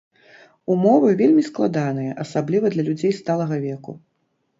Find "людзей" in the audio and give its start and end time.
2.87-3.13